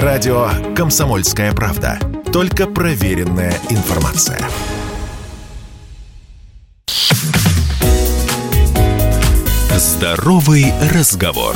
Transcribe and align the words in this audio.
Радио 0.00 0.48
«Комсомольская 0.74 1.52
правда». 1.52 1.98
Только 2.32 2.66
проверенная 2.66 3.52
информация. 3.68 4.40
Здоровый 9.76 10.72
разговор. 10.94 11.54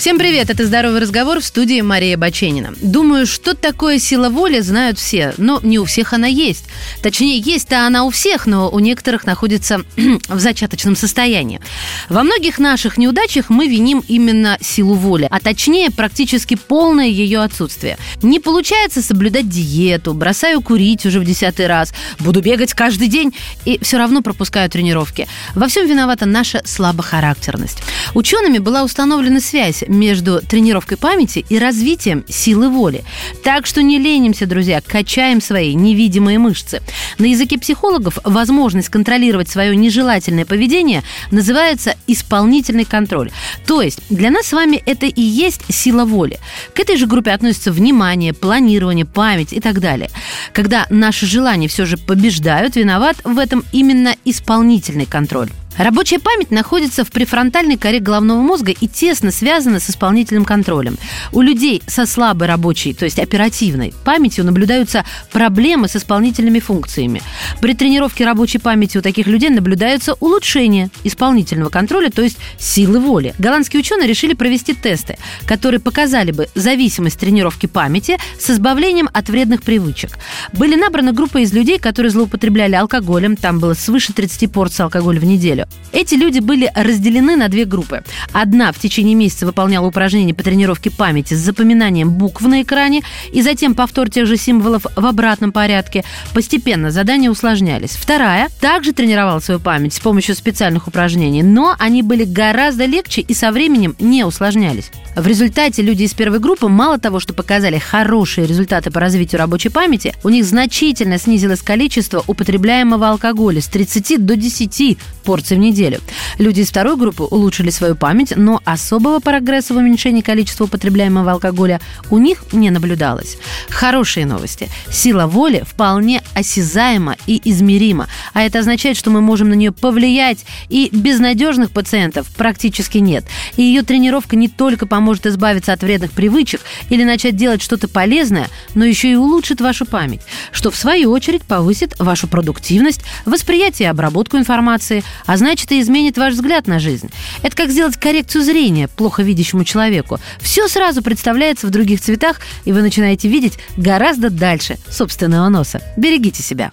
Всем 0.00 0.18
привет, 0.18 0.48
это 0.48 0.64
«Здоровый 0.64 1.02
разговор» 1.02 1.40
в 1.40 1.44
студии 1.44 1.82
Мария 1.82 2.16
Баченина. 2.16 2.72
Думаю, 2.80 3.26
что 3.26 3.52
такое 3.52 3.98
сила 3.98 4.30
воли, 4.30 4.60
знают 4.60 4.98
все, 4.98 5.34
но 5.36 5.60
не 5.62 5.78
у 5.78 5.84
всех 5.84 6.14
она 6.14 6.26
есть. 6.26 6.64
Точнее, 7.02 7.36
есть-то 7.36 7.86
она 7.86 8.04
у 8.04 8.10
всех, 8.10 8.46
но 8.46 8.70
у 8.70 8.78
некоторых 8.78 9.26
находится 9.26 9.82
в 10.28 10.38
зачаточном 10.40 10.96
состоянии. 10.96 11.60
Во 12.08 12.22
многих 12.22 12.58
наших 12.58 12.96
неудачах 12.96 13.50
мы 13.50 13.68
виним 13.68 14.02
именно 14.08 14.56
силу 14.62 14.94
воли, 14.94 15.28
а 15.30 15.38
точнее 15.38 15.90
практически 15.90 16.54
полное 16.54 17.08
ее 17.08 17.42
отсутствие. 17.42 17.98
Не 18.22 18.40
получается 18.40 19.02
соблюдать 19.02 19.50
диету, 19.50 20.14
бросаю 20.14 20.62
курить 20.62 21.04
уже 21.04 21.20
в 21.20 21.26
десятый 21.26 21.66
раз, 21.66 21.92
буду 22.18 22.40
бегать 22.40 22.72
каждый 22.72 23.08
день 23.08 23.34
и 23.66 23.78
все 23.82 23.98
равно 23.98 24.22
пропускаю 24.22 24.70
тренировки. 24.70 25.28
Во 25.54 25.68
всем 25.68 25.86
виновата 25.86 26.24
наша 26.24 26.62
слабохарактерность. 26.64 27.82
Учеными 28.14 28.56
была 28.56 28.82
установлена 28.82 29.40
связь 29.40 29.84
между 29.90 30.40
тренировкой 30.40 30.96
памяти 30.96 31.44
и 31.48 31.58
развитием 31.58 32.24
силы 32.28 32.70
воли. 32.70 33.04
Так 33.42 33.66
что 33.66 33.82
не 33.82 33.98
ленимся, 33.98 34.46
друзья, 34.46 34.80
качаем 34.80 35.42
свои 35.42 35.74
невидимые 35.74 36.38
мышцы. 36.38 36.80
На 37.18 37.26
языке 37.26 37.58
психологов 37.58 38.18
возможность 38.24 38.88
контролировать 38.88 39.50
свое 39.50 39.76
нежелательное 39.76 40.46
поведение 40.46 41.02
называется 41.30 41.96
исполнительный 42.06 42.84
контроль. 42.84 43.30
То 43.66 43.82
есть 43.82 44.00
для 44.08 44.30
нас 44.30 44.46
с 44.46 44.52
вами 44.52 44.82
это 44.86 45.06
и 45.06 45.20
есть 45.20 45.62
сила 45.68 46.04
воли. 46.04 46.38
К 46.74 46.80
этой 46.80 46.96
же 46.96 47.06
группе 47.06 47.32
относятся 47.32 47.72
внимание, 47.72 48.32
планирование, 48.32 49.04
память 49.04 49.52
и 49.52 49.60
так 49.60 49.80
далее. 49.80 50.10
Когда 50.52 50.86
наши 50.88 51.26
желания 51.26 51.68
все 51.68 51.84
же 51.84 51.96
побеждают, 51.96 52.76
виноват 52.76 53.16
в 53.24 53.38
этом 53.38 53.64
именно 53.72 54.14
исполнительный 54.24 55.06
контроль. 55.06 55.50
Рабочая 55.80 56.18
память 56.18 56.50
находится 56.50 57.06
в 57.06 57.10
префронтальной 57.10 57.78
коре 57.78 58.00
головного 58.00 58.42
мозга 58.42 58.70
и 58.70 58.86
тесно 58.86 59.30
связана 59.30 59.80
с 59.80 59.88
исполнительным 59.88 60.44
контролем. 60.44 60.98
У 61.32 61.40
людей 61.40 61.82
со 61.86 62.04
слабой 62.04 62.48
рабочей, 62.48 62.92
то 62.92 63.06
есть 63.06 63.18
оперативной 63.18 63.94
памятью 64.04 64.44
наблюдаются 64.44 65.06
проблемы 65.32 65.88
с 65.88 65.96
исполнительными 65.96 66.60
функциями. 66.60 67.22
При 67.62 67.72
тренировке 67.72 68.26
рабочей 68.26 68.58
памяти 68.58 68.98
у 68.98 69.00
таких 69.00 69.26
людей 69.26 69.48
наблюдаются 69.48 70.12
улучшения 70.20 70.90
исполнительного 71.02 71.70
контроля, 71.70 72.10
то 72.10 72.20
есть 72.20 72.36
силы 72.58 73.00
воли. 73.00 73.34
Голландские 73.38 73.80
ученые 73.80 74.06
решили 74.06 74.34
провести 74.34 74.74
тесты, 74.74 75.16
которые 75.46 75.80
показали 75.80 76.30
бы 76.30 76.48
зависимость 76.54 77.18
тренировки 77.18 77.64
памяти 77.64 78.18
с 78.38 78.50
избавлением 78.50 79.08
от 79.14 79.30
вредных 79.30 79.62
привычек. 79.62 80.18
Были 80.52 80.74
набраны 80.74 81.12
группы 81.12 81.40
из 81.40 81.54
людей, 81.54 81.78
которые 81.78 82.10
злоупотребляли 82.10 82.74
алкоголем, 82.74 83.34
там 83.34 83.60
было 83.60 83.72
свыше 83.72 84.12
30 84.12 84.52
порций 84.52 84.84
алкоголя 84.84 85.18
в 85.18 85.24
неделю, 85.24 85.69
эти 85.92 86.14
люди 86.14 86.38
были 86.38 86.70
разделены 86.74 87.36
на 87.36 87.48
две 87.48 87.64
группы. 87.64 88.04
Одна 88.32 88.72
в 88.72 88.78
течение 88.78 89.14
месяца 89.14 89.46
выполняла 89.46 89.86
упражнения 89.86 90.34
по 90.34 90.42
тренировке 90.42 90.90
памяти 90.90 91.34
с 91.34 91.38
запоминанием 91.38 92.10
букв 92.10 92.42
на 92.42 92.62
экране 92.62 93.02
и 93.32 93.42
затем 93.42 93.74
повтор 93.74 94.08
тех 94.08 94.26
же 94.26 94.36
символов 94.36 94.86
в 94.94 95.04
обратном 95.04 95.52
порядке. 95.52 96.04
Постепенно 96.32 96.90
задания 96.90 97.30
усложнялись. 97.30 97.90
Вторая 97.90 98.48
также 98.60 98.92
тренировала 98.92 99.40
свою 99.40 99.58
память 99.58 99.94
с 99.94 100.00
помощью 100.00 100.34
специальных 100.34 100.86
упражнений, 100.86 101.42
но 101.42 101.74
они 101.78 102.02
были 102.02 102.24
гораздо 102.24 102.84
легче 102.84 103.22
и 103.22 103.34
со 103.34 103.50
временем 103.50 103.96
не 103.98 104.24
усложнялись. 104.24 104.90
В 105.16 105.26
результате 105.26 105.82
люди 105.82 106.04
из 106.04 106.14
первой 106.14 106.38
группы 106.38 106.68
мало 106.68 106.98
того, 106.98 107.18
что 107.18 107.34
показали 107.34 107.78
хорошие 107.78 108.46
результаты 108.46 108.92
по 108.92 109.00
развитию 109.00 109.40
рабочей 109.40 109.68
памяти, 109.68 110.14
у 110.22 110.28
них 110.28 110.44
значительно 110.44 111.18
снизилось 111.18 111.62
количество 111.62 112.22
употребляемого 112.26 113.08
алкоголя 113.08 113.60
с 113.60 113.66
30 113.66 114.24
до 114.24 114.36
10 114.36 114.98
порций 115.24 115.56
в 115.56 115.60
неделю. 115.60 116.00
Люди 116.38 116.60
из 116.60 116.70
второй 116.70 116.96
группы 116.96 117.24
улучшили 117.24 117.70
свою 117.70 117.96
память, 117.96 118.34
но 118.36 118.60
особого 118.64 119.18
прогресса 119.18 119.74
в 119.74 119.78
уменьшении 119.78 120.22
количества 120.22 120.64
употребляемого 120.64 121.32
алкоголя 121.32 121.80
у 122.10 122.18
них 122.18 122.44
не 122.52 122.70
наблюдалось. 122.70 123.36
Хорошие 123.68 124.26
новости. 124.26 124.68
Сила 124.90 125.26
воли 125.26 125.64
вполне 125.66 126.22
осязаема 126.34 127.16
и 127.26 127.40
измерима, 127.44 128.06
а 128.32 128.42
это 128.42 128.60
означает, 128.60 128.96
что 128.96 129.10
мы 129.10 129.20
можем 129.20 129.48
на 129.48 129.54
нее 129.54 129.72
повлиять, 129.72 130.44
и 130.68 130.88
безнадежных 130.92 131.72
пациентов 131.72 132.28
практически 132.36 132.98
нет. 132.98 133.24
И 133.56 133.62
ее 133.62 133.82
тренировка 133.82 134.36
не 134.36 134.48
только 134.48 134.86
поможет 134.86 134.99
поможет 135.00 135.24
избавиться 135.24 135.72
от 135.72 135.80
вредных 135.82 136.12
привычек 136.12 136.60
или 136.90 137.04
начать 137.04 137.34
делать 137.34 137.62
что-то 137.62 137.88
полезное, 137.88 138.48
но 138.74 138.84
еще 138.84 139.10
и 139.10 139.14
улучшит 139.14 139.62
вашу 139.62 139.86
память, 139.86 140.20
что 140.52 140.70
в 140.70 140.76
свою 140.76 141.10
очередь 141.10 141.42
повысит 141.42 141.98
вашу 141.98 142.28
продуктивность, 142.28 143.00
восприятие 143.24 143.86
и 143.86 143.90
обработку 143.90 144.36
информации, 144.36 145.02
а 145.24 145.38
значит 145.38 145.72
и 145.72 145.80
изменит 145.80 146.18
ваш 146.18 146.34
взгляд 146.34 146.66
на 146.66 146.78
жизнь. 146.78 147.10
Это 147.40 147.56
как 147.56 147.70
сделать 147.70 147.96
коррекцию 147.96 148.44
зрения 148.44 148.88
плохо 148.88 149.22
видящему 149.22 149.64
человеку. 149.64 150.20
Все 150.38 150.68
сразу 150.68 151.02
представляется 151.02 151.66
в 151.66 151.70
других 151.70 152.02
цветах, 152.02 152.40
и 152.66 152.72
вы 152.72 152.82
начинаете 152.82 153.26
видеть 153.26 153.54
гораздо 153.78 154.28
дальше 154.28 154.76
собственного 154.90 155.48
носа. 155.48 155.80
Берегите 155.96 156.42
себя. 156.42 156.72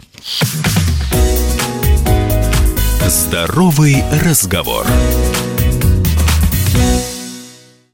Здоровый 3.07 4.03
разговор. 4.21 4.85